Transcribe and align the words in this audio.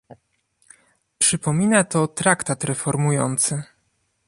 Przypomina 1.17 1.83
to 1.83 2.07
traktat 2.07 2.63
reformujący 2.63 3.63